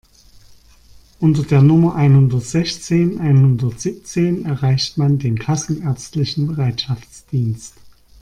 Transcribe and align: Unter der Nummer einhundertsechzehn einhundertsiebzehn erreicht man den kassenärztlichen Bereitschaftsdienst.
Unter 1.19 1.43
der 1.43 1.61
Nummer 1.61 1.93
einhundertsechzehn 1.93 3.19
einhundertsiebzehn 3.19 4.45
erreicht 4.45 4.97
man 4.97 5.19
den 5.19 5.37
kassenärztlichen 5.37 6.47
Bereitschaftsdienst. 6.47 7.75